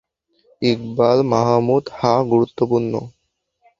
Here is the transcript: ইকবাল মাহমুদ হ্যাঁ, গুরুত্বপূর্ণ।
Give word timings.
ইকবাল 0.61 1.19
মাহমুদ 1.31 1.85
হ্যাঁ, 1.97 2.21
গুরুত্বপূর্ণ। 2.31 2.93